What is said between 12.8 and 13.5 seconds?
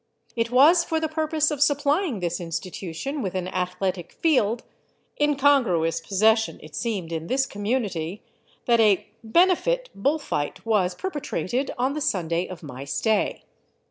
stay.